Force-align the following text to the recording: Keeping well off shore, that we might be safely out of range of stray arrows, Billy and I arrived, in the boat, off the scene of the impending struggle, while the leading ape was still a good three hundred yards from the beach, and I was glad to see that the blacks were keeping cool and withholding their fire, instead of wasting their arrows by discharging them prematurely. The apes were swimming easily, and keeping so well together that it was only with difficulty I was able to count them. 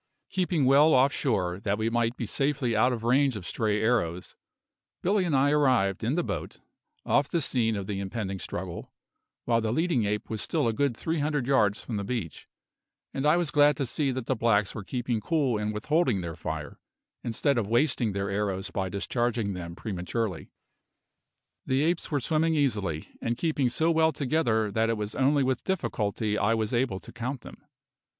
Keeping 0.31 0.65
well 0.65 0.95
off 0.95 1.13
shore, 1.13 1.59
that 1.59 1.77
we 1.77 1.87
might 1.87 2.17
be 2.17 2.25
safely 2.25 2.75
out 2.75 2.91
of 2.91 3.03
range 3.03 3.35
of 3.35 3.45
stray 3.45 3.79
arrows, 3.83 4.35
Billy 5.03 5.25
and 5.25 5.35
I 5.35 5.51
arrived, 5.51 6.03
in 6.03 6.15
the 6.15 6.23
boat, 6.23 6.59
off 7.05 7.27
the 7.29 7.39
scene 7.39 7.75
of 7.75 7.85
the 7.85 7.99
impending 7.99 8.39
struggle, 8.39 8.91
while 9.45 9.61
the 9.61 9.71
leading 9.71 10.05
ape 10.05 10.27
was 10.27 10.41
still 10.41 10.67
a 10.67 10.73
good 10.73 10.97
three 10.97 11.19
hundred 11.19 11.45
yards 11.45 11.83
from 11.83 11.97
the 11.97 12.03
beach, 12.03 12.47
and 13.13 13.27
I 13.27 13.37
was 13.37 13.51
glad 13.51 13.77
to 13.77 13.85
see 13.85 14.09
that 14.09 14.25
the 14.25 14.35
blacks 14.35 14.73
were 14.73 14.83
keeping 14.83 15.21
cool 15.21 15.59
and 15.59 15.71
withholding 15.71 16.21
their 16.21 16.35
fire, 16.35 16.79
instead 17.23 17.59
of 17.59 17.67
wasting 17.67 18.13
their 18.13 18.31
arrows 18.31 18.71
by 18.71 18.89
discharging 18.89 19.53
them 19.53 19.75
prematurely. 19.75 20.49
The 21.67 21.83
apes 21.83 22.09
were 22.09 22.19
swimming 22.19 22.55
easily, 22.55 23.09
and 23.21 23.37
keeping 23.37 23.69
so 23.69 23.91
well 23.91 24.11
together 24.11 24.71
that 24.71 24.89
it 24.89 24.97
was 24.97 25.13
only 25.13 25.43
with 25.43 25.63
difficulty 25.63 26.39
I 26.39 26.55
was 26.55 26.73
able 26.73 26.99
to 26.99 27.11
count 27.13 27.41
them. 27.41 27.61